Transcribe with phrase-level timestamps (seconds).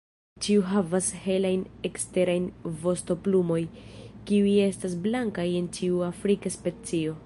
[0.43, 2.47] Ĉiu havas helajn eksterajn
[2.85, 3.69] vostoplumojn,
[4.31, 7.19] kiuj estas blankaj en ĉiu afrika specio.